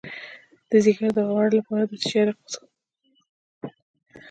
[0.69, 2.65] د ځیګر د غوړ لپاره د څه شي عرق وڅښم؟